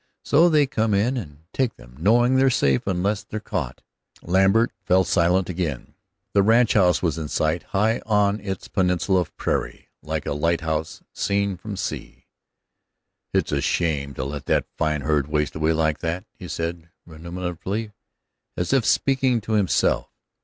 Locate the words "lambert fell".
4.23-5.03